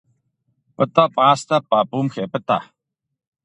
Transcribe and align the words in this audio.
Пӏытӏэ 0.75 1.05
пӏастэ 1.13 1.57
пӏапӏум 1.69 2.07
хепӏытӏэ. 2.13 2.59